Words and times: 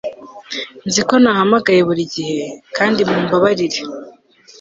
nzi 0.87 1.01
ko 1.07 1.15
ntahamagaye 1.21 1.81
buri 1.87 2.03
gihe, 2.15 2.41
kandi 2.77 2.99
mumbabarire 3.09 3.79